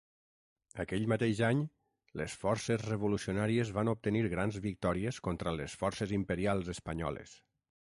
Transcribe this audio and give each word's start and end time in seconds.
Aquell 0.83 1.03
mateix 1.11 1.41
any, 1.47 1.61
les 2.23 2.39
forces 2.45 2.87
revolucionàries 2.87 3.75
van 3.79 3.95
obtenir 3.95 4.27
grans 4.35 4.61
victòries 4.69 5.25
contra 5.29 5.59
les 5.63 5.81
forces 5.85 6.21
imperials 6.23 6.79
espanyoles. 6.79 7.43